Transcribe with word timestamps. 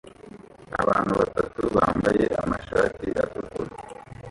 Abantu 0.81 1.11
batatu 1.21 1.61
bambaye 1.75 2.23
amashati 2.41 3.07
atukura 3.23 3.71